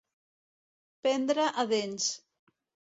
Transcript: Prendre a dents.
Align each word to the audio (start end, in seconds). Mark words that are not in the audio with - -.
Prendre 1.05 1.47
a 1.65 1.69
dents. 1.77 2.13